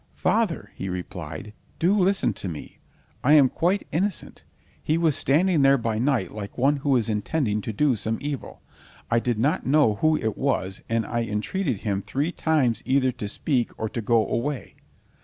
[0.15, 2.79] "Father," he replied, "do listen to me.
[3.23, 4.43] I am quite innocent.
[4.81, 8.63] He was standing there by night like one who is intending to do some evil.
[9.11, 13.27] I did not know who it was, and I entreated him three times either to
[13.27, 14.73] speak or to go away."